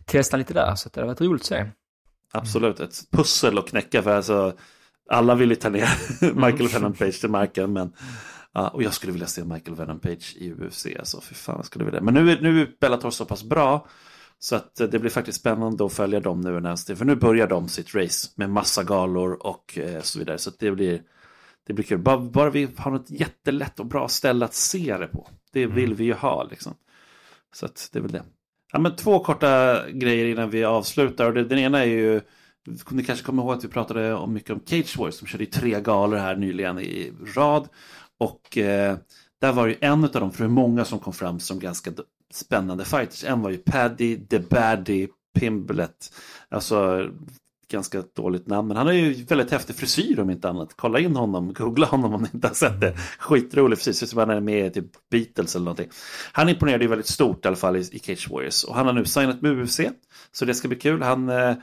[0.06, 0.76] testa lite där.
[0.76, 1.66] Så det hade varit roligt att se.
[2.34, 4.54] Absolut, ett pussel att knäcka för alltså
[5.10, 5.90] alla vill ju ta ner
[6.36, 7.94] Michael Venom Page till marken men
[8.54, 11.86] ja, och jag skulle vilja se Michael Venom Page i UFC alltså, för fan skulle
[11.86, 13.88] vilja Men nu, nu är Bellator så pass bra
[14.40, 17.70] så att det blir faktiskt spännande att följa dem nu närmast för nu börjar de
[17.70, 21.02] sitt race med massa galor och eh, så vidare så det blir
[21.68, 21.98] det blir kul.
[21.98, 25.28] Bara, bara vi har något jättelätt och bra ställe att se det på.
[25.52, 25.96] Det vill mm.
[25.96, 26.74] vi ju ha liksom.
[27.54, 28.24] Så att det är väl det.
[28.72, 31.26] Ja, men två korta grejer innan vi avslutar.
[31.26, 32.22] Och det, den ena är ju,
[32.92, 35.82] ni kanske kommer ihåg att vi pratade om mycket om Cage Wars som körde tre
[35.82, 37.68] galor här nyligen i rad.
[38.22, 38.98] Och eh,
[39.42, 41.92] där var ju en av dem, för det är många som kom fram som ganska
[42.34, 43.24] spännande fighters.
[43.24, 45.08] En var ju Paddy, The Baddy,
[45.40, 46.14] Pimblet.
[46.50, 47.10] Alltså
[47.72, 48.68] ganska dåligt namn.
[48.68, 50.74] Men han har ju väldigt häftig frisyr om inte annat.
[50.76, 52.98] Kolla in honom, googla honom om ni inte har sett det.
[53.20, 55.90] Skitrolig frisyr, ser ut som han är med i typ Beatles eller någonting.
[56.32, 58.64] Han imponerade ju väldigt stort i alla fall i, i Cage Warriors.
[58.64, 59.80] Och han har nu signat med UFC.
[60.32, 61.02] Så det ska bli kul.
[61.02, 61.54] Han eh,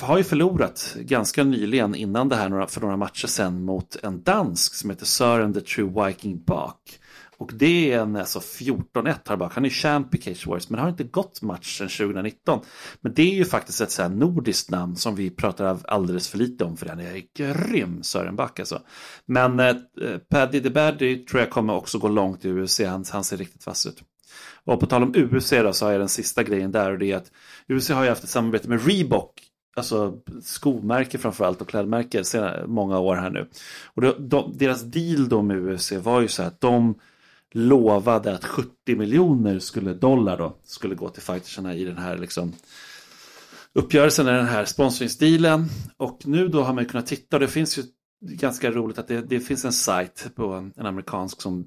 [0.00, 4.74] har ju förlorat ganska nyligen innan det här för några matcher sen mot en dansk
[4.74, 7.00] som heter Sören the True Viking Bak.
[7.40, 9.54] Och det är en alltså 14-1 här bak.
[9.54, 12.60] Han är champ i Cage Wars men har inte gått match sedan 2019.
[13.00, 16.38] Men det är ju faktiskt ett så här nordiskt namn som vi pratar alldeles för
[16.38, 18.82] lite om för den är grym Sören Back alltså.
[19.26, 22.80] Men eh, eh, Paddy the Baddy tror jag kommer också gå långt i UFC.
[22.80, 24.02] Han, han ser riktigt vass ut.
[24.64, 27.12] Och på tal om UFC då så har jag den sista grejen där och det
[27.12, 27.30] är att
[27.68, 32.98] UFC har ju haft ett samarbete med Reebok alltså skomärke framförallt och klädmärke sedan många
[32.98, 33.48] år här nu.
[33.84, 36.94] Och då, de, deras deal då med UFC var ju så här att de
[37.52, 42.52] lovade att 70 miljoner skulle dollar då skulle gå till fightersarna i den här liksom
[43.72, 45.66] uppgörelsen, den här sponsringsdealen.
[45.96, 47.82] Och nu då har man kunnat titta och det finns ju
[48.20, 51.66] ganska roligt att det, det finns en sajt på en, en, amerikansk som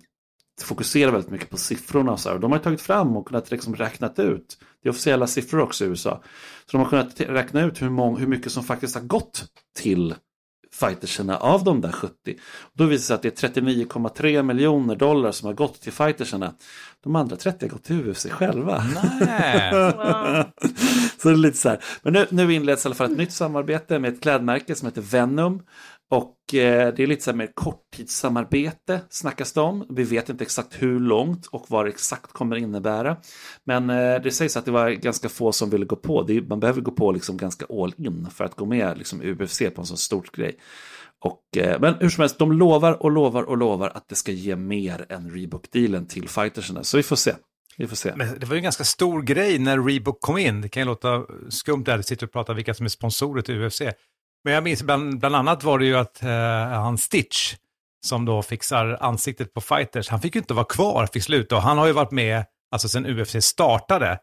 [0.62, 2.40] fokuserar väldigt mycket på siffrorna så här.
[2.40, 5.88] De har tagit fram och kunnat liksom räknat ut, det är officiella siffror också i
[5.88, 6.24] USA,
[6.66, 10.16] så de har kunnat räkna ut hur, mång, hur mycket som faktiskt har gått till
[10.74, 12.14] fightersarna av de där 70.
[12.74, 16.54] Då visar det sig att det är 39,3 miljoner dollar som har gått till fightersarna.
[17.04, 18.84] De andra 30 har gått till UFC själva.
[19.20, 19.72] Nej.
[21.18, 21.80] så det är lite så här.
[22.02, 25.02] Men nu, nu inleds i alla fall ett nytt samarbete med ett klädmärke som heter
[25.02, 25.62] Venom.
[26.14, 29.86] Och eh, det är lite så här mer korttidssamarbete snackas det om.
[29.90, 33.18] Vi vet inte exakt hur långt och vad det exakt kommer innebära.
[33.66, 36.24] Men eh, det sägs att det var ganska få som ville gå på.
[36.24, 39.22] Det är, man behöver gå på liksom ganska all in för att gå med liksom,
[39.22, 40.56] UFC på en så stort grej.
[41.26, 44.32] Och, eh, men hur som helst, de lovar och lovar och lovar att det ska
[44.32, 46.84] ge mer än rebook-dealen till fightersarna.
[46.84, 47.34] Så vi får se.
[47.78, 48.14] Vi får se.
[48.16, 50.62] Men det var ju en ganska stor grej när Reebok kom in.
[50.62, 53.82] Det kan ju låta skumt där, sitter och pratar vilka som är sponsorer till UFC.
[54.44, 57.56] Men jag minns bland, bland annat var det ju att eh, han Stitch,
[58.06, 61.56] som då fixar ansiktet på fighters, han fick ju inte vara kvar, fick sluta.
[61.56, 64.20] Och han har ju varit med, alltså sen UFC startade.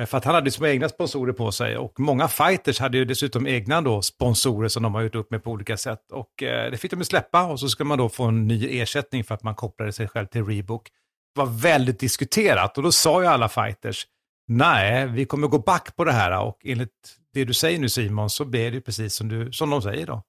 [0.00, 2.98] Eh, för att han hade ju små egna sponsorer på sig och många fighters hade
[2.98, 6.12] ju dessutom egna då sponsorer som de har gjort upp med på olika sätt.
[6.12, 8.80] Och eh, det fick de ju släppa och så ska man då få en ny
[8.80, 10.88] ersättning för att man kopplade sig själv till Reebok.
[11.34, 14.06] Det var väldigt diskuterat och då sa ju alla fighters,
[14.48, 16.90] nej, vi kommer gå back på det här och enligt
[17.38, 20.06] det du säger nu Simon så blir det ju precis som, du, som de säger
[20.06, 20.22] då.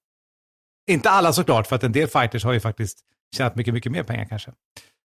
[0.90, 3.00] Inte alla såklart, för att en del fighters har ju faktiskt
[3.36, 4.54] tjänat mycket, mycket mer pengar kanske.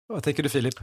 [0.06, 0.74] Vad tänker du Filip?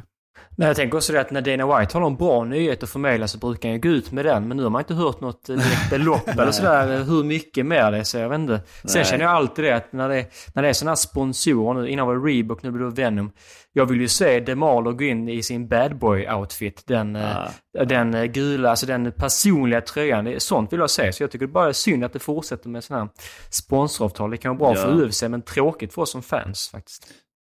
[0.56, 3.28] Nej, jag tänker också det att när Dana White har någon bra nyhet att förmedla
[3.28, 4.48] så brukar han ju gå ut med den.
[4.48, 7.66] Men nu har man inte hört något eh, direkt belopp eller sådär eh, hur mycket
[7.66, 8.04] mer det är.
[8.04, 8.62] Så jag vet inte.
[8.84, 9.06] Sen Nej.
[9.06, 12.08] känner jag alltid det att när det, när det är sådana här sponsorer nu, innan
[12.08, 13.32] var det Reebok, nu blir det Venom.
[13.76, 17.38] Jag vill ju se DeMarlo gå in i sin bad boy outfit Den, eh,
[17.88, 20.26] den eh, gula, alltså den personliga tröjan.
[20.26, 21.14] Det sånt vill jag se.
[21.14, 23.12] Så jag tycker det bara är synd att det fortsätter med sådana här
[23.50, 24.32] sponsoravtal.
[24.32, 24.88] Det kan vara bra Ja.
[24.88, 27.08] för UFC men tråkigt för oss som fans faktiskt.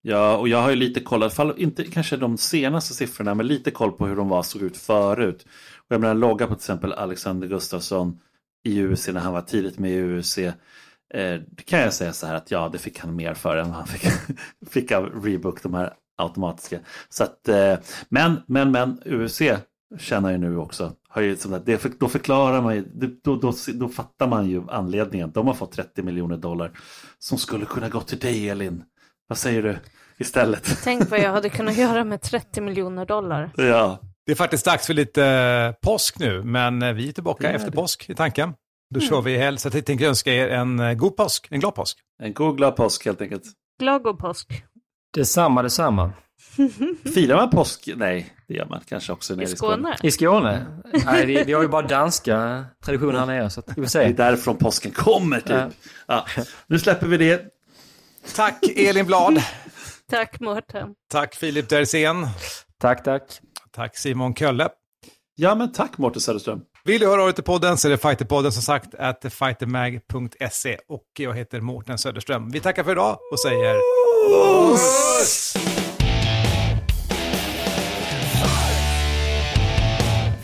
[0.02, 3.70] Ja, och jag har ju lite koll, fall inte kanske de senaste siffrorna, men lite
[3.70, 5.46] koll på hur de var, såg ut förut.
[5.76, 8.20] Och jag menar, logga på till exempel Alexander Gustafsson
[8.64, 10.38] i UC när han var tidigt med i UC.
[10.38, 10.54] Eh,
[11.50, 13.76] det kan jag säga så här att ja, det fick han mer för än vad
[13.76, 14.12] han fick,
[14.70, 16.78] fick av Rebook, de här automatiska.
[17.08, 17.74] Så att, eh,
[18.08, 19.42] men, men, men, UC
[19.98, 20.92] tjänar ju nu också.
[21.08, 22.84] Har ju, sånt där, det, för- då förklarar man ju,
[23.22, 25.30] då, då, då fattar man ju anledningen.
[25.34, 26.78] De har fått 30 miljoner dollar
[27.18, 28.84] som skulle kunna gå till dig Elin.
[29.28, 29.78] Vad säger du
[30.18, 30.78] istället?
[30.84, 33.50] Tänk vad jag hade kunnat göra med 30 miljoner dollar.
[33.56, 37.50] Ja, Det är faktiskt dags för lite eh, påsk nu, men eh, vi är tillbaka
[37.50, 37.76] är efter det.
[37.76, 38.54] påsk i tanken.
[38.94, 41.60] Då kör vi i helg, så jag tänkte önska er en eh, god påsk, en
[41.60, 41.98] glad påsk.
[42.22, 43.42] en god glad påsk helt enkelt.
[43.80, 44.62] Glad god påsk.
[45.14, 46.12] Detsamma, detsamma.
[47.14, 47.88] Firar man påsk?
[47.96, 49.96] Nej, det gör man kanske också nere I i Skåne.
[50.02, 50.66] I Skåne?
[51.06, 53.86] Nej, vi, vi har ju bara danska traditioner här nere, så att vi får Det
[53.86, 54.12] är se.
[54.12, 55.50] därifrån påsken kommer typ.
[55.50, 55.68] Ja.
[56.06, 56.26] Ja.
[56.66, 57.44] Nu släpper vi det.
[58.34, 59.42] Tack Elin Blad,
[60.10, 60.88] Tack Mårten.
[61.12, 62.26] tack Filip Dersén,
[62.80, 63.22] Tack, tack.
[63.72, 64.68] tack Simon Kölle.
[65.34, 66.60] Ja, men tack Mårten Söderström.
[66.84, 70.78] Vill du höra av dig till podden så är det Fighterpodden som sagt, at fightermag.se
[70.88, 72.50] och jag heter Mårten Söderström.
[72.50, 73.76] Vi tackar för idag och säger...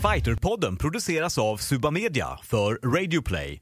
[0.01, 3.61] Fighterpodden produceras av Suba Media för Radio Play.